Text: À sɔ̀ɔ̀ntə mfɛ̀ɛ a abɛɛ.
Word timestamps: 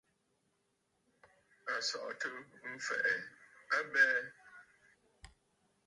À 1.71 1.73
sɔ̀ɔ̀ntə 1.87 2.27
mfɛ̀ɛ 2.75 3.13
a 3.73 3.77
abɛɛ. 3.81 4.15